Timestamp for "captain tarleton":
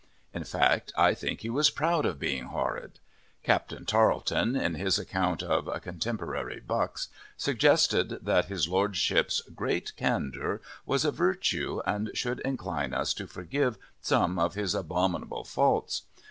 3.43-4.55